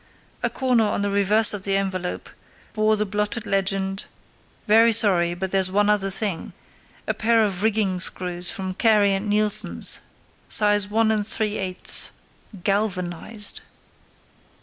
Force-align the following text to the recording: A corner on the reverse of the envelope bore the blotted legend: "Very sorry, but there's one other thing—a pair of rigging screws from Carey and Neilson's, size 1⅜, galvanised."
A 0.41 0.49
corner 0.49 0.85
on 0.85 1.03
the 1.03 1.11
reverse 1.11 1.53
of 1.53 1.61
the 1.61 1.77
envelope 1.77 2.27
bore 2.73 2.95
the 2.97 3.05
blotted 3.05 3.45
legend: 3.45 4.05
"Very 4.65 4.91
sorry, 4.91 5.35
but 5.35 5.51
there's 5.51 5.69
one 5.69 5.91
other 5.91 6.09
thing—a 6.09 7.13
pair 7.13 7.43
of 7.43 7.61
rigging 7.61 7.99
screws 7.99 8.51
from 8.51 8.73
Carey 8.73 9.13
and 9.13 9.29
Neilson's, 9.29 9.99
size 10.49 10.87
1⅜, 10.87 12.09
galvanised." 12.63 13.61